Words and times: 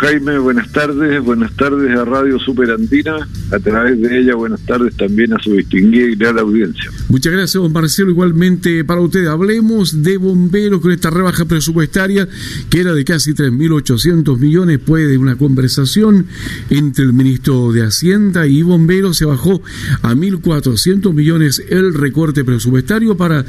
Jaime, 0.00 0.38
buenas 0.38 0.70
tardes, 0.70 1.20
buenas 1.24 1.52
tardes 1.54 1.90
a 1.98 2.04
Radio 2.04 2.38
Superandina, 2.38 3.28
a 3.50 3.58
través 3.58 4.00
de 4.00 4.20
ella 4.20 4.36
buenas 4.36 4.60
tardes 4.60 4.96
también 4.96 5.32
a 5.32 5.42
su 5.42 5.52
distinguida 5.54 6.06
y 6.06 6.14
gran 6.14 6.38
audiencia. 6.38 6.88
Muchas 7.08 7.32
gracias, 7.32 7.60
don 7.60 7.72
Marcelo, 7.72 8.10
igualmente 8.10 8.84
para 8.84 9.00
usted. 9.00 9.26
Hablemos 9.26 10.04
de 10.04 10.16
bomberos 10.16 10.80
con 10.80 10.92
esta 10.92 11.10
rebaja 11.10 11.46
presupuestaria 11.46 12.28
que 12.70 12.80
era 12.80 12.94
de 12.94 13.04
casi 13.04 13.32
3.800 13.32 14.38
millones, 14.38 14.78
puede 14.78 15.18
una 15.18 15.36
conversación 15.36 16.26
entre 16.70 17.04
el 17.04 17.12
ministro 17.12 17.72
de 17.72 17.82
Hacienda 17.82 18.46
y 18.46 18.62
bomberos, 18.62 19.16
se 19.16 19.24
bajó 19.24 19.60
a 20.02 20.14
1.400 20.14 21.12
millones 21.12 21.60
el 21.68 21.92
recorte 21.92 22.44
presupuestario 22.44 23.16
para 23.16 23.40
eh, 23.40 23.44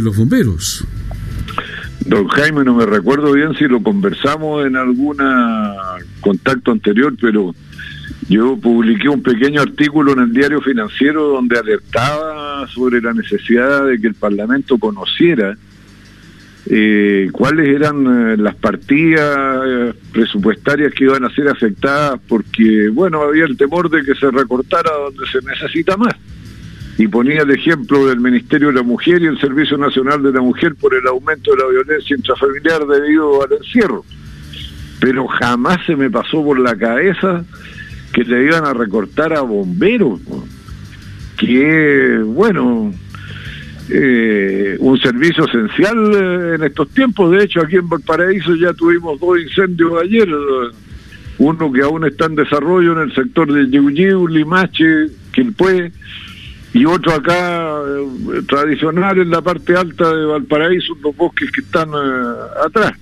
los 0.00 0.16
bomberos. 0.16 0.86
Don 2.06 2.26
Jaime, 2.28 2.64
no 2.64 2.74
me 2.74 2.86
recuerdo 2.86 3.32
bien 3.32 3.54
si 3.54 3.64
lo 3.64 3.82
conversamos 3.82 4.66
en 4.66 4.76
algún 4.76 5.18
contacto 6.20 6.72
anterior, 6.72 7.14
pero 7.20 7.54
yo 8.28 8.56
publiqué 8.56 9.08
un 9.08 9.22
pequeño 9.22 9.60
artículo 9.60 10.12
en 10.12 10.20
el 10.20 10.32
diario 10.32 10.60
financiero 10.60 11.28
donde 11.28 11.58
alertaba 11.58 12.66
sobre 12.68 13.00
la 13.00 13.12
necesidad 13.12 13.86
de 13.86 14.00
que 14.00 14.08
el 14.08 14.14
Parlamento 14.14 14.78
conociera 14.78 15.56
eh, 16.66 17.28
cuáles 17.32 17.68
eran 17.68 18.06
eh, 18.06 18.36
las 18.36 18.54
partidas 18.54 19.62
eh, 19.66 19.92
presupuestarias 20.12 20.94
que 20.94 21.04
iban 21.04 21.24
a 21.24 21.34
ser 21.34 21.48
afectadas, 21.48 22.20
porque, 22.28 22.88
bueno, 22.88 23.22
había 23.22 23.44
el 23.44 23.56
temor 23.56 23.90
de 23.90 24.04
que 24.04 24.14
se 24.14 24.30
recortara 24.30 24.90
donde 24.92 25.26
se 25.26 25.40
necesita 25.42 25.96
más 25.96 26.14
y 27.02 27.08
ponía 27.08 27.42
el 27.42 27.50
ejemplo 27.50 28.06
del 28.06 28.20
Ministerio 28.20 28.68
de 28.68 28.74
la 28.74 28.84
Mujer 28.84 29.20
y 29.22 29.26
el 29.26 29.36
Servicio 29.40 29.76
Nacional 29.76 30.22
de 30.22 30.30
la 30.30 30.40
Mujer 30.40 30.76
por 30.76 30.94
el 30.94 31.04
aumento 31.08 31.50
de 31.50 31.56
la 31.56 31.68
violencia 31.68 32.14
intrafamiliar 32.14 32.86
debido 32.86 33.42
al 33.42 33.52
encierro. 33.54 34.04
Pero 35.00 35.26
jamás 35.26 35.84
se 35.84 35.96
me 35.96 36.08
pasó 36.08 36.44
por 36.44 36.60
la 36.60 36.76
cabeza 36.76 37.44
que 38.12 38.22
le 38.22 38.44
iban 38.44 38.64
a 38.64 38.72
recortar 38.72 39.32
a 39.32 39.40
bomberos, 39.40 40.20
que 41.36 42.20
bueno, 42.24 42.92
eh, 43.88 44.76
un 44.78 44.96
servicio 45.00 45.46
esencial 45.46 46.14
eh, 46.14 46.54
en 46.54 46.62
estos 46.62 46.88
tiempos. 46.90 47.32
De 47.32 47.42
hecho, 47.42 47.62
aquí 47.62 47.78
en 47.78 47.88
Valparaíso 47.88 48.54
ya 48.54 48.72
tuvimos 48.74 49.18
dos 49.18 49.40
incendios 49.40 49.92
ayer, 50.00 50.28
uno 51.38 51.72
que 51.72 51.82
aún 51.82 52.06
está 52.06 52.26
en 52.26 52.36
desarrollo 52.36 52.92
en 52.92 53.08
el 53.10 53.14
sector 53.16 53.52
de 53.52 53.68
Yiu 53.68 54.28
Limache, 54.28 55.08
Quilpué, 55.32 55.90
y 56.74 56.84
otro 56.86 57.12
acá 57.12 57.80
eh, 57.86 58.42
tradicional 58.48 59.18
en 59.18 59.30
la 59.30 59.42
parte 59.42 59.76
alta 59.76 60.14
de 60.14 60.24
Valparaíso, 60.24 60.94
los 61.02 61.14
bosques 61.16 61.50
que 61.50 61.60
están 61.60 61.90
eh, 61.90 62.34
atrás. 62.64 62.92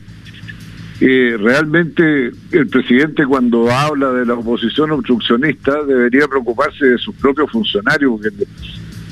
Eh, 1.00 1.36
realmente 1.38 2.30
el 2.52 2.68
presidente 2.68 3.24
cuando 3.24 3.70
habla 3.70 4.12
de 4.12 4.26
la 4.26 4.34
oposición 4.34 4.90
obstruccionista 4.90 5.82
debería 5.84 6.28
preocuparse 6.28 6.84
de 6.84 6.98
sus 6.98 7.14
propios 7.14 7.50
funcionarios 7.50 8.20
porque 8.20 8.46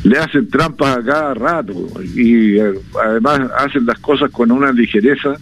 le, 0.04 0.18
hacen 0.18 0.50
trampas 0.50 0.98
a 0.98 1.02
cada 1.02 1.34
rato 1.34 1.72
y 2.14 2.58
además 2.58 3.50
hacen 3.58 3.86
las 3.86 3.98
cosas 4.00 4.30
con 4.30 4.50
una 4.50 4.70
ligereza. 4.70 5.34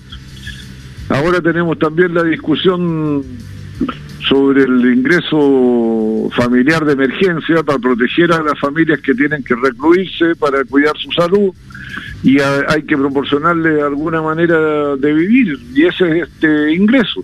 Ahora 1.08 1.40
tenemos 1.40 1.78
también 1.78 2.14
la 2.14 2.22
discusión 2.22 3.24
sobre 4.28 4.64
el 4.64 4.80
ingreso 4.92 6.28
familiar 6.34 6.84
de 6.84 6.94
emergencia 6.94 7.62
para 7.62 7.78
proteger 7.78 8.32
a 8.32 8.42
las 8.42 8.58
familias 8.58 9.00
que 9.00 9.14
tienen 9.14 9.42
que 9.44 9.54
recluirse 9.54 10.34
para 10.34 10.64
cuidar 10.64 10.96
su 10.96 11.12
salud 11.12 11.52
y 12.22 12.40
hay 12.40 12.82
que 12.82 12.96
proporcionarle 12.96 13.80
alguna 13.80 14.20
manera 14.20 14.96
de 14.96 15.12
vivir 15.14 15.58
y 15.74 15.84
ese 15.84 16.18
es 16.18 16.28
este 16.28 16.74
ingreso. 16.74 17.22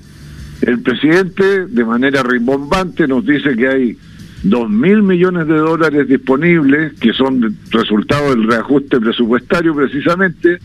El 0.60 0.80
presidente 0.80 1.66
de 1.66 1.84
manera 1.84 2.22
rimbombante 2.22 3.08
nos 3.08 3.26
dice 3.26 3.56
que 3.56 3.68
hay 3.68 3.98
dos 4.44 4.70
mil 4.70 5.02
millones 5.02 5.48
de 5.48 5.56
dólares 5.56 6.06
disponibles 6.06 6.92
que 7.00 7.12
son 7.12 7.56
resultado 7.70 8.30
del 8.30 8.46
reajuste 8.46 9.00
presupuestario 9.00 9.74
precisamente 9.74 10.58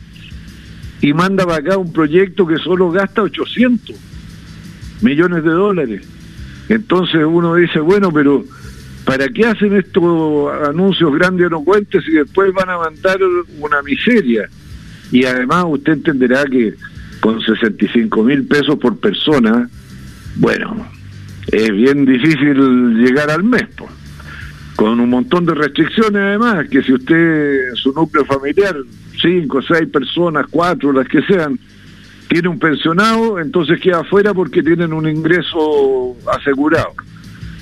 y 1.01 1.13
manda 1.13 1.45
para 1.45 1.57
acá 1.57 1.77
un 1.77 1.91
proyecto 1.91 2.45
que 2.45 2.57
solo 2.57 2.91
gasta 2.91 3.23
800 3.23 3.95
millones 5.01 5.43
de 5.43 5.49
dólares. 5.49 6.16
Entonces 6.69 7.23
uno 7.25 7.55
dice, 7.55 7.79
bueno, 7.79 8.11
pero 8.11 8.43
¿para 9.05 9.29
qué 9.29 9.45
hacen 9.45 9.75
estos 9.75 10.51
anuncios 10.67 11.13
grandes 11.13 11.47
elocuentes 11.47 12.03
y 12.07 12.13
después 12.13 12.53
van 12.53 12.69
a 12.69 12.77
mandar 12.77 13.17
una 13.59 13.81
miseria? 13.81 14.49
Y 15.11 15.25
además 15.25 15.65
usted 15.67 15.93
entenderá 15.93 16.43
que 16.45 16.75
con 17.19 17.41
65 17.41 18.23
mil 18.23 18.45
pesos 18.45 18.77
por 18.77 18.97
persona, 18.97 19.69
bueno, 20.35 20.87
es 21.47 21.71
bien 21.71 22.05
difícil 22.05 22.95
llegar 22.95 23.29
al 23.29 23.43
mes, 23.43 23.67
con 24.75 24.99
un 24.99 25.09
montón 25.09 25.45
de 25.45 25.55
restricciones 25.55 26.21
además, 26.21 26.67
que 26.69 26.83
si 26.83 26.93
usted, 26.93 27.73
su 27.75 27.93
núcleo 27.93 28.25
familiar, 28.25 28.75
cinco, 29.21 29.61
seis 29.61 29.87
personas, 29.89 30.45
cuatro, 30.49 30.91
las 30.91 31.07
que 31.07 31.21
sean, 31.23 31.57
tiene 32.27 32.49
un 32.49 32.59
pensionado, 32.59 33.39
entonces 33.39 33.79
queda 33.79 34.01
afuera 34.01 34.33
porque 34.33 34.61
tienen 34.61 34.93
un 34.93 35.07
ingreso 35.07 36.15
asegurado, 36.31 36.93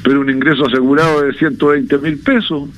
pero 0.03 0.21
un 0.21 0.29
ingreso 0.29 0.65
asegurado 0.65 1.21
de 1.21 1.33
120 1.33 1.97
mil 1.99 2.17
pesos. 2.19 2.69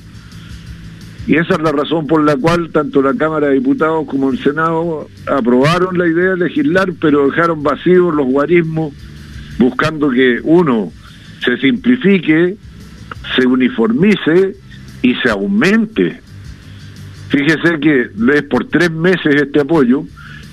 Y 1.26 1.36
esa 1.36 1.54
es 1.54 1.60
la 1.60 1.72
razón 1.72 2.06
por 2.06 2.24
la 2.24 2.36
cual 2.36 2.70
tanto 2.70 3.02
la 3.02 3.12
Cámara 3.12 3.48
de 3.48 3.54
Diputados 3.54 4.06
como 4.06 4.30
el 4.30 4.38
Senado 4.38 5.08
aprobaron 5.26 5.98
la 5.98 6.06
idea 6.06 6.30
de 6.30 6.38
legislar, 6.38 6.92
pero 6.98 7.26
dejaron 7.26 7.62
vacíos 7.62 8.14
los 8.14 8.26
guarismos, 8.26 8.94
buscando 9.58 10.10
que 10.10 10.40
uno 10.42 10.90
se 11.44 11.58
simplifique, 11.58 12.56
se 13.36 13.46
uniformice 13.46 14.56
y 15.02 15.14
se 15.16 15.28
aumente. 15.28 16.20
Fíjese 17.28 17.78
que 17.80 18.08
es 18.34 18.42
por 18.44 18.64
tres 18.66 18.90
meses 18.90 19.34
este 19.34 19.60
apoyo, 19.60 20.04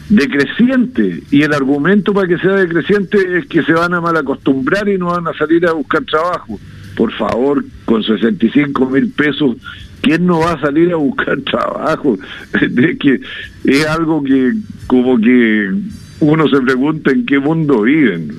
decreciente 0.09 1.23
y 1.31 1.41
el 1.41 1.53
argumento 1.53 2.13
para 2.13 2.27
que 2.27 2.37
sea 2.37 2.53
decreciente 2.55 3.37
es 3.37 3.47
que 3.47 3.63
se 3.63 3.73
van 3.73 3.93
a 3.93 4.01
mal 4.01 4.15
acostumbrar 4.15 4.87
y 4.87 4.97
no 4.97 5.07
van 5.07 5.27
a 5.27 5.33
salir 5.33 5.65
a 5.67 5.73
buscar 5.73 6.03
trabajo. 6.03 6.59
Por 6.95 7.11
favor, 7.13 7.65
con 7.85 8.03
65 8.03 8.89
mil 8.89 9.09
pesos, 9.09 9.57
¿quién 10.01 10.25
no 10.25 10.39
va 10.39 10.53
a 10.53 10.61
salir 10.61 10.91
a 10.93 10.97
buscar 10.97 11.41
trabajo? 11.51 12.17
Es 12.53 12.97
que 12.99 13.19
es 13.63 13.85
algo 13.87 14.23
que 14.23 14.53
como 14.87 15.19
que 15.19 15.73
uno 16.19 16.47
se 16.47 16.61
pregunta 16.61 17.11
en 17.11 17.25
qué 17.25 17.39
mundo 17.39 17.81
viven. 17.81 18.31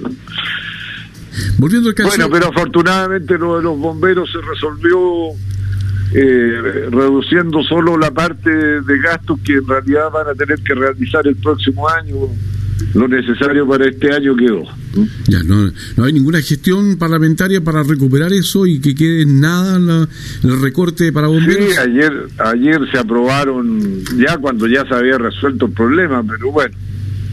Bueno, 1.59 2.31
pero 2.31 2.49
afortunadamente 2.49 3.37
lo 3.37 3.57
de 3.57 3.63
los 3.63 3.79
bomberos 3.79 4.31
se 4.31 4.39
resolvió 4.41 5.33
eh, 6.15 6.89
reduciendo 6.91 7.63
solo 7.63 7.99
la 7.99 8.11
parte 8.11 8.51
de 8.51 8.99
gastos 8.99 9.41
que 9.41 9.55
en 9.55 9.67
realidad 9.67 10.11
van 10.13 10.29
a 10.29 10.35
tener 10.35 10.59
que 10.61 10.75
realizar 10.75 11.27
el 11.27 11.37
próximo 11.37 11.89
año. 11.89 12.17
Lo 12.95 13.09
necesario 13.09 13.67
para 13.67 13.89
este 13.89 14.13
año 14.13 14.37
quedó. 14.37 14.63
Ya, 15.29 15.43
no, 15.43 15.71
no 15.97 16.05
hay 16.05 16.13
ninguna 16.13 16.41
gestión 16.41 16.97
parlamentaria 16.99 17.63
para 17.63 17.83
recuperar 17.83 18.33
eso 18.33 18.67
y 18.67 18.81
que 18.81 18.95
quede 18.95 19.25
nada 19.27 19.77
el 20.43 20.61
recorte 20.61 21.11
para 21.13 21.27
bomberos. 21.27 21.73
Sí, 21.73 21.79
ayer, 21.79 22.13
ayer 22.39 22.81
se 22.93 22.99
aprobaron, 22.99 24.03
ya 24.19 24.37
cuando 24.39 24.67
ya 24.67 24.87
se 24.87 24.95
había 24.95 25.19
resuelto 25.19 25.67
el 25.67 25.73
problema, 25.73 26.23
pero 26.23 26.53
bueno, 26.53 26.75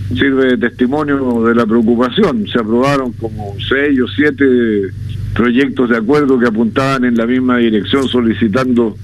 sirve 0.10 0.56
de 0.56 0.58
testimonio 0.58 1.44
de 1.44 1.56
la 1.56 1.66
preocupación. 1.66 2.46
Se 2.48 2.60
aprobaron 2.60 3.12
como 3.14 3.56
seis 3.68 4.00
o 4.02 4.08
siete 4.08 4.46
proyectos 5.34 5.90
de 5.90 5.98
acuerdo 5.98 6.40
que 6.40 6.48
apuntaban 6.48 7.06
en 7.06 7.16
la 7.16 7.26
misma 7.26 7.58
dirección 7.58 8.08
solicitando 8.08 8.96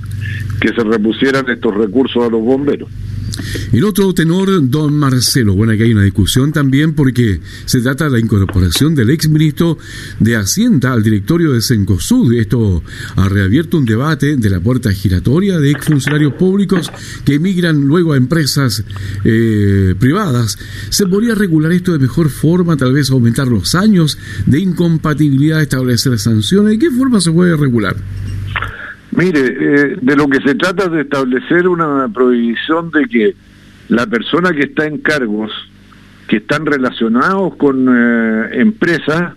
que 0.62 0.70
se 0.70 0.84
repusieran 0.84 1.50
estos 1.50 1.76
recursos 1.76 2.24
a 2.24 2.30
los 2.30 2.42
bomberos. 2.42 2.90
El 3.72 3.84
otro 3.84 4.14
tenor, 4.14 4.70
don 4.70 4.96
Marcelo. 4.98 5.54
Bueno, 5.54 5.74
aquí 5.74 5.84
hay 5.84 5.94
una 5.94 6.04
discusión 6.04 6.52
también 6.52 6.94
porque 6.94 7.40
se 7.66 7.82
trata 7.82 8.06
de 8.06 8.12
la 8.12 8.20
incorporación 8.20 8.96
del 8.96 9.10
exministro 9.10 9.78
de 10.20 10.36
Hacienda 10.36 10.94
al 10.94 11.04
directorio 11.04 11.54
de 11.54 11.62
Cencosud. 11.62 12.34
Esto 12.34 12.84
ha 13.16 13.30
reabierto 13.30 13.78
un 13.78 13.86
debate 13.86 14.38
de 14.38 14.50
la 14.50 14.60
puerta 14.60 14.92
giratoria 14.92 15.60
de 15.60 15.72
exfuncionarios 15.72 16.34
públicos 16.34 16.92
que 17.26 17.36
emigran 17.36 17.88
luego 17.88 18.14
a 18.14 18.18
empresas 18.18 18.84
eh, 19.24 19.96
privadas. 20.00 20.58
¿Se 20.90 21.06
podría 21.06 21.36
regular 21.36 21.72
esto 21.72 21.94
de 21.94 22.00
mejor 22.00 22.30
forma? 22.30 22.78
Tal 22.78 22.94
vez 22.94 23.10
aumentar 23.12 23.48
los 23.48 23.76
años 23.76 24.18
de 24.46 24.60
incompatibilidad, 24.60 25.62
establecer 25.62 26.18
sanciones. 26.20 26.72
¿De 26.72 26.80
qué 26.80 26.92
forma 26.92 27.22
se 27.22 27.32
puede 27.32 27.56
regular? 27.56 27.96
Mire, 29.20 29.42
eh, 29.42 29.98
de 30.02 30.16
lo 30.16 30.30
que 30.30 30.40
se 30.40 30.56
trata 30.56 30.86
es 30.86 30.92
de 30.92 31.02
establecer 31.02 31.68
una 31.68 32.08
prohibición 32.08 32.90
de 32.90 33.06
que 33.06 33.36
la 33.90 34.08
persona 34.08 34.54
que 34.54 34.62
está 34.62 34.86
en 34.86 35.00
cargos 35.00 35.52
que 36.30 36.38
están 36.38 36.66
relacionados 36.66 37.54
con 37.58 37.88
eh, 37.90 38.50
empresas 38.62 39.34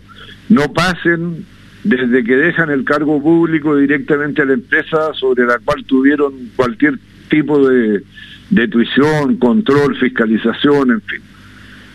no 0.49 0.73
pasen 0.73 1.45
desde 1.83 2.23
que 2.23 2.37
dejan 2.37 2.71
el 2.71 2.85
cargo 2.85 3.21
público 3.21 3.75
directamente 3.75 4.43
a 4.43 4.45
la 4.45 4.53
empresa 4.53 5.15
sobre 5.15 5.47
la 5.47 5.59
cual 5.59 5.85
tuvieron 5.85 6.33
cualquier 6.55 7.01
tipo 7.29 7.69
de, 7.69 8.05
de 8.51 8.69
tuición, 8.69 9.37
control, 9.39 9.97
fiscalización, 9.97 10.93
en 10.93 11.01
fin. 11.01 11.23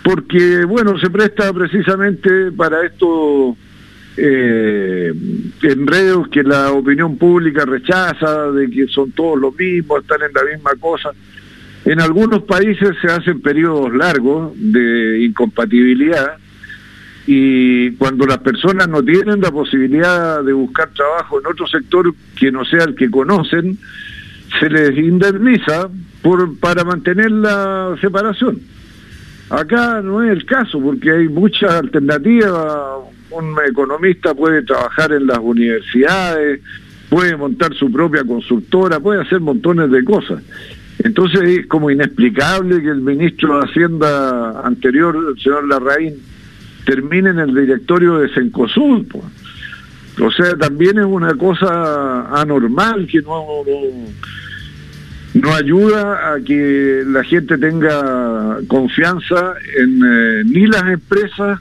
porque, 0.04 0.66
bueno, 0.66 1.00
se 1.00 1.10
presta 1.10 1.54
precisamente 1.54 2.51
para 2.51 2.86
estos 2.86 3.56
eh, 4.18 5.14
enredos 5.62 6.28
que 6.30 6.44
la 6.44 6.72
opinión 6.72 7.18
pública 7.18 7.66
rechaza, 7.66 8.52
de 8.52 8.69
que 8.69 8.88
son 8.88 9.12
todos 9.12 9.40
los 9.40 9.56
mismos, 9.56 10.02
están 10.02 10.24
en 10.24 10.34
la 10.34 10.44
misma 10.44 10.72
cosa. 10.80 11.12
En 11.86 12.02
algunos 12.02 12.44
países 12.44 12.90
se 13.02 13.08
hacen 13.08 13.42
periodos 13.42 13.94
largos 13.94 14.52
de 14.56 15.24
incompatibilidad 15.24 16.38
y 17.28 17.92
cuando 17.92 18.25
las 18.25 18.40
personas 18.40 18.88
no 18.88 19.04
tienen 19.04 19.42
la 19.42 19.52
posibilidad 19.52 20.44
de 20.44 20.54
buscar 20.54 20.90
trabajo 20.90 21.40
en 21.40 21.48
otro 21.48 21.68
sector 21.68 22.14
que 22.38 22.52
no 22.52 22.66
sea 22.66 22.86
el 22.86 22.96
que 22.96 23.12
conocen, 23.12 23.78
se 24.60 24.69
les 24.69 24.98
indemniza 24.98 25.90
por, 26.22 26.58
para 26.58 26.84
mantener 26.84 27.31
la 27.31 27.96
separación. 28.02 28.60
Acá 29.50 30.02
no 30.02 30.24
es 30.24 30.31
el 30.31 30.46
caso 30.46 30.80
porque 30.81 31.12
hay 31.12 31.30
muchas 31.30 31.72
alternativas. 31.72 32.54
Un 33.32 33.56
economista 33.68 34.34
puede 34.34 34.64
trabajar 34.64 35.12
en 35.12 35.28
las 35.28 35.40
universidades, 35.40 36.62
puede 37.10 37.36
montar 37.36 37.74
su 37.74 37.92
propia 37.92 38.24
consultora, 38.24 39.00
puede 39.00 39.22
hacer 39.22 39.40
montones 39.40 39.92
de 39.92 40.04
cosas. 40.04 40.42
Entonces 41.00 41.42
es 41.42 41.68
como 41.68 41.92
inexplicable 41.92 42.82
que 42.82 42.90
el 42.90 43.02
ministro 43.02 43.60
de 43.60 43.66
Hacienda 43.66 44.62
anterior, 44.62 45.16
el 45.30 45.42
señor 45.42 45.68
Larraín, 45.68 46.16
termine 46.86 47.30
en 47.30 47.40
el 47.40 47.54
directorio 47.54 48.18
de 48.20 48.30
Cencosud. 48.30 49.06
O 50.20 50.32
sea, 50.32 50.58
también 50.58 50.98
es 50.98 51.06
una 51.06 51.36
cosa 51.36 52.42
anormal 52.42 53.08
que 53.08 53.22
no, 53.22 53.46
no, 55.36 55.54
ayuda 55.54 56.34
a 56.34 56.40
que 56.40 57.04
la 57.06 57.24
gente 57.24 57.58
tenga 57.58 58.58
confianza 58.68 59.54
en 59.78 60.02
eh, 60.04 60.44
ni 60.46 60.66
las 60.66 60.88
empresas 60.88 61.60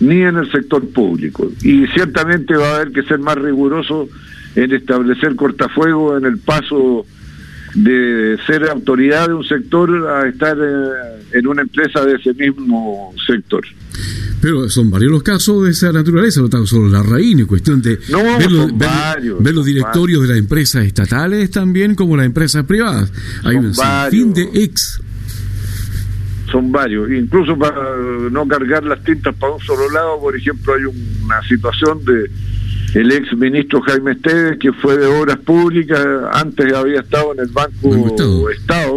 ni 0.00 0.22
en 0.22 0.36
el 0.36 0.50
sector 0.50 0.86
público. 0.88 1.50
Y 1.62 1.86
ciertamente 1.88 2.54
va 2.56 2.68
a 2.68 2.76
haber 2.76 2.92
que 2.92 3.02
ser 3.02 3.18
más 3.18 3.36
riguroso 3.36 4.08
en 4.54 4.72
establecer 4.72 5.36
cortafuegos 5.36 6.18
en 6.18 6.26
el 6.26 6.38
paso 6.38 7.06
de 7.74 8.38
ser 8.46 8.68
autoridad 8.70 9.28
de 9.28 9.34
un 9.34 9.44
sector 9.44 10.08
a 10.08 10.26
estar 10.26 10.56
eh, 10.56 11.38
en 11.38 11.46
una 11.46 11.62
empresa 11.62 12.04
de 12.04 12.14
ese 12.14 12.32
mismo 12.32 13.12
sector. 13.26 13.64
Pero 14.40 14.68
son 14.70 14.90
varios 14.90 15.12
los 15.12 15.22
casos 15.22 15.64
de 15.64 15.70
esa 15.70 15.92
naturaleza, 15.92 16.40
no 16.40 16.48
tan 16.48 16.66
solo 16.66 16.88
la 16.88 17.02
raíz, 17.02 17.38
en 17.38 17.46
cuestión 17.46 17.82
de 17.82 17.96
ver, 17.96 19.54
los, 19.54 19.66
directorios 19.66 20.22
de 20.22 20.28
las 20.28 20.38
empresas 20.38 20.84
estatales 20.86 21.50
también 21.50 21.94
como 21.94 22.16
las 22.16 22.26
empresas 22.26 22.64
privadas. 22.64 23.12
Hay 23.44 23.56
un 23.56 23.74
fin 24.10 24.32
de 24.32 24.48
ex. 24.54 25.00
Son 26.56 26.72
varios, 26.72 27.10
incluso 27.10 27.54
para 27.58 27.76
no 28.30 28.48
cargar 28.48 28.82
las 28.82 29.04
tintas 29.04 29.34
para 29.34 29.52
un 29.52 29.60
solo 29.60 29.90
lado, 29.90 30.18
por 30.18 30.34
ejemplo, 30.34 30.72
hay 30.72 30.84
una 30.86 31.42
situación 31.46 32.02
de 32.02 32.30
el 32.98 33.12
ex 33.12 33.36
ministro 33.36 33.82
Jaime 33.82 34.12
Esteves, 34.12 34.58
que 34.58 34.72
fue 34.72 34.96
de 34.96 35.04
Obras 35.04 35.36
Públicas, 35.40 36.00
antes 36.32 36.72
había 36.72 37.00
estado 37.00 37.34
en 37.34 37.40
el 37.40 37.48
Banco 37.48 38.48
Estado, 38.48 38.96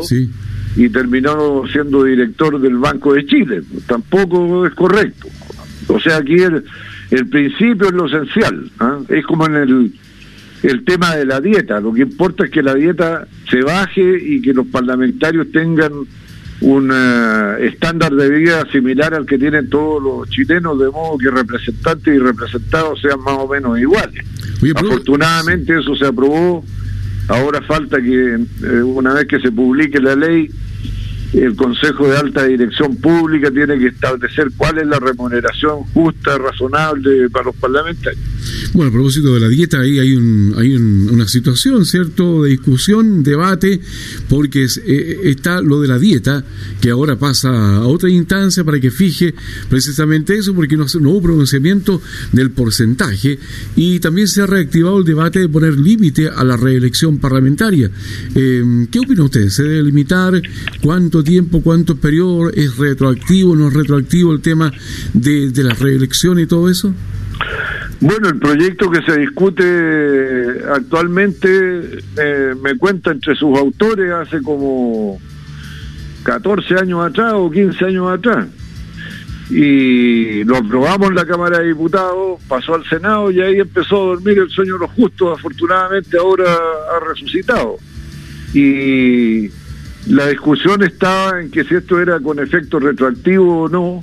y 0.77 0.87
terminó 0.87 1.63
siendo 1.69 2.05
director 2.05 2.61
del 2.61 2.77
Banco 2.77 3.13
de 3.13 3.25
Chile. 3.25 3.61
Tampoco 3.87 4.65
es 4.65 4.73
correcto. 4.73 5.27
O 5.87 5.99
sea, 5.99 6.15
aquí 6.15 6.35
el, 6.35 6.63
el 7.11 7.27
principio 7.27 7.87
es 7.87 7.93
lo 7.93 8.05
esencial. 8.05 8.71
¿ah? 8.79 8.99
Es 9.09 9.25
como 9.25 9.47
en 9.47 9.55
el, 9.55 9.93
el 10.63 10.85
tema 10.85 11.13
de 11.17 11.25
la 11.25 11.41
dieta. 11.41 11.81
Lo 11.81 11.93
que 11.93 12.03
importa 12.03 12.45
es 12.45 12.51
que 12.51 12.63
la 12.63 12.75
dieta 12.75 13.27
se 13.49 13.61
baje 13.63 14.17
y 14.17 14.41
que 14.41 14.53
los 14.53 14.67
parlamentarios 14.67 15.51
tengan 15.51 15.91
un 16.61 16.91
eh, 16.93 17.67
estándar 17.67 18.13
de 18.13 18.29
vida 18.29 18.65
similar 18.71 19.13
al 19.13 19.25
que 19.25 19.37
tienen 19.37 19.69
todos 19.69 20.03
los 20.03 20.29
chilenos, 20.29 20.79
de 20.79 20.89
modo 20.89 21.17
que 21.17 21.31
representantes 21.31 22.13
y 22.13 22.19
representados 22.19 22.99
sean 23.01 23.21
más 23.21 23.37
o 23.37 23.47
menos 23.47 23.79
iguales. 23.79 24.25
Afortunadamente 24.75 25.79
eso 25.79 25.95
se 25.95 26.05
aprobó, 26.05 26.63
ahora 27.27 27.61
falta 27.61 28.01
que 28.01 28.35
eh, 28.35 28.81
una 28.83 29.13
vez 29.13 29.27
que 29.27 29.39
se 29.39 29.51
publique 29.51 29.99
la 30.01 30.15
ley 30.15 30.49
el 31.33 31.55
Consejo 31.55 32.07
de 32.07 32.17
Alta 32.17 32.45
Dirección 32.45 32.95
Pública 32.95 33.51
tiene 33.51 33.77
que 33.77 33.87
establecer 33.87 34.47
cuál 34.57 34.79
es 34.79 34.87
la 34.87 34.99
remuneración 34.99 35.83
justa, 35.93 36.37
razonable 36.37 37.29
para 37.29 37.45
los 37.45 37.55
parlamentarios. 37.55 38.23
Bueno, 38.73 38.89
a 38.89 38.93
propósito 38.93 39.33
de 39.33 39.39
la 39.39 39.49
dieta, 39.49 39.79
ahí 39.79 39.99
hay, 39.99 40.15
un, 40.15 40.53
hay 40.57 40.75
una 40.75 41.27
situación, 41.27 41.85
¿cierto?, 41.85 42.43
de 42.43 42.51
discusión, 42.51 43.23
debate, 43.23 43.81
porque 44.27 44.67
eh, 44.85 45.19
está 45.23 45.61
lo 45.61 45.81
de 45.81 45.87
la 45.87 45.97
dieta, 45.97 46.45
que 46.79 46.91
ahora 46.91 47.17
pasa 47.17 47.77
a 47.77 47.87
otra 47.87 48.09
instancia 48.09 48.63
para 48.63 48.79
que 48.79 48.91
fije 48.91 49.33
precisamente 49.69 50.35
eso, 50.35 50.53
porque 50.53 50.77
no, 50.77 50.85
no 50.99 51.09
hubo 51.09 51.21
pronunciamiento 51.21 52.01
del 52.31 52.51
porcentaje, 52.51 53.39
y 53.75 53.99
también 53.99 54.27
se 54.27 54.41
ha 54.41 54.45
reactivado 54.45 54.99
el 54.99 55.05
debate 55.05 55.39
de 55.39 55.49
poner 55.49 55.77
límite 55.79 56.29
a 56.29 56.43
la 56.43 56.57
reelección 56.57 57.17
parlamentaria. 57.17 57.89
Eh, 58.35 58.87
¿Qué 58.91 58.99
opina 58.99 59.23
usted? 59.23 59.49
¿Se 59.49 59.63
debe 59.63 59.83
limitar 59.83 60.41
cuánto 60.81 61.23
tiempo, 61.23 61.61
cuánto 61.61 61.95
periodo, 61.95 62.49
es 62.51 62.77
retroactivo, 62.77 63.55
no 63.55 63.67
es 63.67 63.73
retroactivo 63.73 64.33
el 64.33 64.41
tema 64.41 64.71
de, 65.13 65.49
de 65.51 65.63
la 65.63 65.73
reelección 65.73 66.39
y 66.39 66.45
todo 66.45 66.69
eso? 66.69 66.93
Bueno, 68.01 68.29
el 68.29 68.39
proyecto 68.39 68.89
que 68.89 69.01
se 69.01 69.17
discute 69.17 70.61
actualmente 70.73 71.99
eh, 72.17 72.55
me 72.61 72.77
cuenta 72.77 73.11
entre 73.11 73.35
sus 73.35 73.57
autores 73.57 74.11
hace 74.11 74.41
como 74.41 75.19
14 76.23 76.75
años 76.75 77.05
atrás 77.05 77.33
o 77.35 77.51
15 77.51 77.85
años 77.85 78.09
atrás. 78.09 78.47
Y 79.49 80.43
lo 80.43 80.57
aprobamos 80.57 81.09
en 81.09 81.15
la 81.15 81.25
Cámara 81.25 81.59
de 81.59 81.69
Diputados, 81.69 82.39
pasó 82.47 82.75
al 82.75 82.85
Senado 82.87 83.31
y 83.31 83.41
ahí 83.41 83.59
empezó 83.59 83.97
a 83.97 84.05
dormir 84.15 84.37
el 84.37 84.49
sueño 84.49 84.73
de 84.73 84.79
los 84.79 84.91
justos. 84.91 85.37
Afortunadamente 85.37 86.17
ahora 86.17 86.45
ha 86.95 87.05
resucitado. 87.05 87.77
Y 88.53 89.49
la 90.07 90.27
discusión 90.27 90.83
estaba 90.83 91.41
en 91.41 91.51
que 91.51 91.63
si 91.63 91.75
esto 91.75 91.99
era 91.99 92.19
con 92.19 92.39
efecto 92.39 92.79
retroactivo 92.79 93.63
o 93.63 93.69
no. 93.69 93.99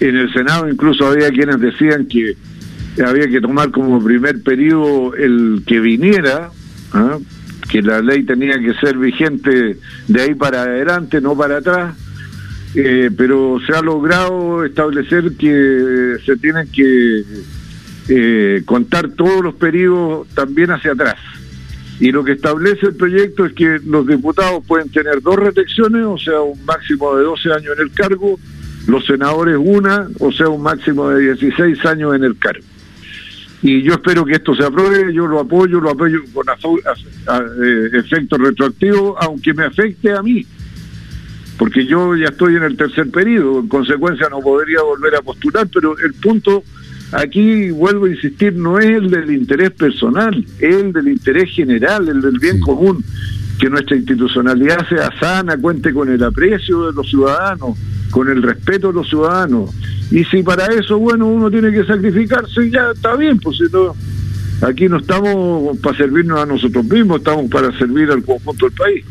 En 0.00 0.16
el 0.16 0.32
Senado 0.32 0.68
incluso 0.68 1.06
había 1.06 1.30
quienes 1.30 1.60
decían 1.60 2.06
que 2.06 2.36
había 3.04 3.28
que 3.28 3.40
tomar 3.40 3.70
como 3.70 4.02
primer 4.02 4.42
periodo 4.42 5.14
el 5.14 5.62
que 5.66 5.80
viniera, 5.80 6.50
¿ah? 6.92 7.18
que 7.68 7.82
la 7.82 8.00
ley 8.00 8.24
tenía 8.24 8.58
que 8.58 8.74
ser 8.74 8.96
vigente 8.96 9.76
de 10.06 10.20
ahí 10.20 10.34
para 10.34 10.62
adelante, 10.62 11.20
no 11.20 11.36
para 11.36 11.58
atrás. 11.58 11.94
Eh, 12.74 13.10
pero 13.16 13.58
se 13.66 13.72
ha 13.72 13.80
logrado 13.80 14.64
establecer 14.64 15.32
que 15.38 16.16
se 16.24 16.36
tienen 16.36 16.68
que 16.70 17.24
eh, 18.08 18.62
contar 18.64 19.10
todos 19.10 19.42
los 19.42 19.54
periodos 19.54 20.28
también 20.28 20.70
hacia 20.70 20.92
atrás. 20.92 21.16
Y 22.00 22.12
lo 22.12 22.22
que 22.22 22.32
establece 22.32 22.86
el 22.86 22.94
proyecto 22.94 23.44
es 23.44 23.52
que 23.54 23.80
los 23.84 24.06
diputados 24.06 24.64
pueden 24.66 24.88
tener 24.90 25.20
dos 25.20 25.36
reelecciones, 25.36 26.04
o 26.04 26.18
sea, 26.18 26.40
un 26.40 26.64
máximo 26.64 27.16
de 27.16 27.24
12 27.24 27.52
años 27.52 27.74
en 27.76 27.82
el 27.82 27.92
cargo, 27.92 28.38
los 28.88 29.04
senadores 29.04 29.56
una, 29.58 30.08
o 30.18 30.32
sea, 30.32 30.48
un 30.48 30.62
máximo 30.62 31.10
de 31.10 31.34
16 31.34 31.84
años 31.84 32.16
en 32.16 32.24
el 32.24 32.38
cargo. 32.38 32.64
Y 33.60 33.82
yo 33.82 33.92
espero 33.92 34.24
que 34.24 34.32
esto 34.32 34.54
se 34.54 34.64
apruebe, 34.64 35.12
yo 35.12 35.26
lo 35.26 35.40
apoyo, 35.40 35.78
lo 35.78 35.90
apoyo 35.90 36.20
con 36.32 36.46
eh, 36.48 37.90
efecto 37.92 38.38
retroactivo, 38.38 39.14
aunque 39.20 39.52
me 39.52 39.64
afecte 39.64 40.12
a 40.12 40.22
mí, 40.22 40.46
porque 41.58 41.84
yo 41.84 42.16
ya 42.16 42.28
estoy 42.28 42.56
en 42.56 42.62
el 42.62 42.78
tercer 42.78 43.10
periodo, 43.10 43.60
en 43.60 43.68
consecuencia 43.68 44.28
no 44.30 44.40
podría 44.40 44.80
volver 44.80 45.16
a 45.16 45.22
postular, 45.22 45.68
pero 45.70 45.94
el 45.98 46.14
punto 46.14 46.64
aquí 47.12 47.70
vuelvo 47.70 48.06
a 48.06 48.10
insistir, 48.10 48.54
no 48.54 48.78
es 48.78 48.86
el 48.86 49.10
del 49.10 49.30
interés 49.32 49.72
personal, 49.72 50.46
es 50.60 50.74
el 50.76 50.94
del 50.94 51.08
interés 51.08 51.50
general, 51.50 52.08
el 52.08 52.22
del 52.22 52.38
bien 52.38 52.58
común, 52.60 53.04
que 53.60 53.68
nuestra 53.68 53.96
institucionalidad 53.96 54.88
sea 54.88 55.10
sana, 55.20 55.58
cuente 55.58 55.92
con 55.92 56.08
el 56.08 56.22
aprecio 56.24 56.86
de 56.86 56.92
los 56.94 57.10
ciudadanos, 57.10 57.76
con 58.10 58.28
el 58.28 58.42
respeto 58.42 58.88
de 58.88 58.94
los 58.94 59.08
ciudadanos. 59.08 59.70
Y 60.10 60.24
si 60.24 60.42
para 60.42 60.66
eso, 60.66 60.98
bueno, 60.98 61.26
uno 61.26 61.50
tiene 61.50 61.70
que 61.70 61.84
sacrificarse, 61.84 62.70
ya 62.70 62.92
está 62.94 63.16
bien, 63.16 63.38
pues 63.38 63.58
si 63.58 63.64
no, 63.72 63.94
Aquí 64.60 64.88
no 64.88 64.98
estamos 64.98 65.78
para 65.78 65.96
servirnos 65.96 66.40
a 66.40 66.46
nosotros 66.46 66.84
mismos, 66.84 67.18
estamos 67.18 67.48
para 67.48 67.76
servir 67.78 68.10
al 68.10 68.24
conjunto 68.24 68.66
del 68.66 68.74
país. 68.74 69.04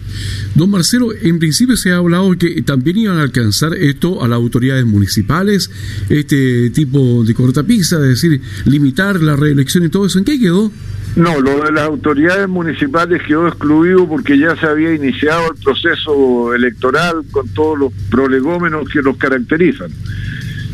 Don 0.55 0.69
Marcelo, 0.69 1.07
en 1.21 1.39
principio 1.39 1.77
se 1.77 1.91
ha 1.91 1.97
hablado 1.97 2.37
que 2.37 2.61
también 2.63 2.97
iban 2.97 3.17
a 3.17 3.21
alcanzar 3.21 3.73
esto 3.73 4.21
a 4.21 4.27
las 4.27 4.35
autoridades 4.35 4.85
municipales, 4.85 5.71
este 6.09 6.69
tipo 6.71 7.23
de 7.23 7.33
cortapisa, 7.33 7.95
es 7.95 8.21
decir, 8.21 8.41
limitar 8.65 9.21
la 9.21 9.37
reelección 9.37 9.85
y 9.85 9.89
todo 9.89 10.07
eso. 10.07 10.19
¿En 10.19 10.25
qué 10.25 10.37
quedó? 10.37 10.69
No, 11.15 11.41
lo 11.41 11.63
de 11.63 11.71
las 11.71 11.85
autoridades 11.85 12.47
municipales 12.47 13.23
quedó 13.27 13.47
excluido 13.47 14.07
porque 14.07 14.37
ya 14.37 14.55
se 14.55 14.67
había 14.67 14.93
iniciado 14.93 15.51
el 15.51 15.63
proceso 15.63 16.53
electoral 16.53 17.23
con 17.31 17.47
todos 17.49 17.79
los 17.79 17.93
prolegómenos 18.09 18.87
que 18.89 19.01
los 19.01 19.17
caracterizan 19.17 19.91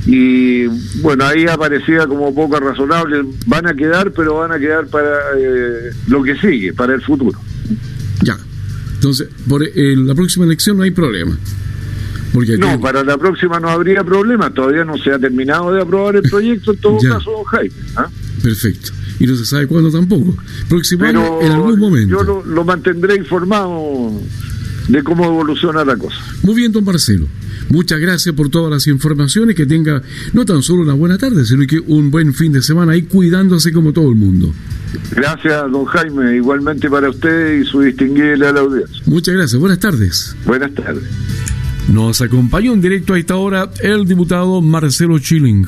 y 0.05 0.65
bueno, 1.01 1.25
ahí 1.25 1.45
aparecía 1.47 2.05
como 2.07 2.33
poco 2.35 2.59
razonable, 2.59 3.23
van 3.45 3.67
a 3.67 3.73
quedar, 3.73 4.11
pero 4.11 4.35
van 4.35 4.51
a 4.51 4.59
quedar 4.59 4.87
para 4.87 5.17
eh, 5.37 5.91
lo 6.07 6.23
que 6.23 6.35
sigue, 6.35 6.73
para 6.73 6.93
el 6.93 7.01
futuro. 7.01 7.39
Ya, 8.21 8.37
entonces, 8.95 9.29
por 9.47 9.61
la 9.75 10.15
próxima 10.15 10.45
elección 10.45 10.77
no 10.77 10.83
hay 10.83 10.91
problema. 10.91 11.37
no, 12.59 12.81
para 12.81 13.03
la 13.03 13.17
próxima 13.17 13.59
no 13.59 13.69
habría 13.69 14.03
problema. 14.03 14.53
Todavía 14.53 14.83
no 14.83 14.97
se 14.97 15.11
ha 15.11 15.19
terminado 15.19 15.73
de 15.73 15.81
aprobar 15.81 16.17
el 16.17 16.23
proyecto, 16.23 16.73
en 16.73 16.79
todo 16.79 16.97
caso, 16.97 17.31
don 17.31 17.43
Jaime. 17.45 17.75
¿ah? 17.95 18.09
Perfecto. 18.41 18.91
Y 19.23 19.25
no 19.25 19.37
se 19.37 19.45
sabe 19.45 19.67
cuándo 19.67 19.89
tampoco. 19.89 20.35
Próximo 20.67 21.05
año, 21.05 21.41
en 21.41 21.53
algún 21.53 21.79
momento. 21.79 22.09
Yo 22.09 22.43
lo, 22.45 22.65
mantendré 22.65 23.15
informado 23.15 24.11
de 24.89 25.01
cómo 25.01 25.23
evoluciona 25.23 25.85
la 25.85 25.95
cosa. 25.95 26.17
Muy 26.41 26.55
bien, 26.55 26.73
don 26.73 26.83
Marcelo. 26.83 27.25
Muchas 27.69 28.01
gracias 28.01 28.35
por 28.35 28.49
todas 28.49 28.69
las 28.69 28.85
informaciones. 28.87 29.55
Que 29.55 29.65
tenga 29.65 30.01
no 30.33 30.43
tan 30.43 30.61
solo 30.61 30.81
una 30.81 30.91
buena 30.91 31.17
tarde, 31.17 31.45
sino 31.45 31.65
que 31.65 31.79
un 31.79 32.11
buen 32.11 32.33
fin 32.33 32.51
de 32.51 32.61
semana 32.61 32.91
ahí 32.91 33.03
cuidándose 33.03 33.71
como 33.71 33.93
todo 33.93 34.09
el 34.09 34.15
mundo. 34.15 34.53
Gracias, 35.11 35.71
don 35.71 35.85
Jaime. 35.85 36.35
Igualmente 36.35 36.89
para 36.89 37.09
usted 37.09 37.61
y 37.61 37.65
su 37.65 37.79
distinguida 37.79 38.35
la 38.35 38.59
audiencia. 38.59 39.03
Muchas 39.05 39.35
gracias. 39.35 39.57
Buenas 39.57 39.79
tardes. 39.79 40.35
Buenas 40.45 40.73
tardes. 40.73 41.03
Nos 41.87 42.19
acompañó 42.19 42.73
en 42.73 42.81
directo 42.81 43.13
a 43.13 43.19
esta 43.19 43.37
hora 43.37 43.69
el 43.81 44.05
diputado 44.05 44.61
Marcelo 44.61 45.17
Chilling. 45.17 45.65